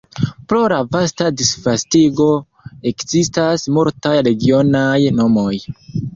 Pro 0.51 0.59
la 0.71 0.77
vasta 0.95 1.27
disvastigo 1.41 2.27
ekzistas 2.93 3.67
multaj 3.77 4.17
regionaj 4.31 4.97
nomoj. 5.21 5.55